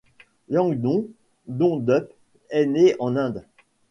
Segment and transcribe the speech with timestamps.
[0.49, 1.09] Yangdon
[1.47, 2.11] Dhondup
[2.49, 3.43] est née en Inde.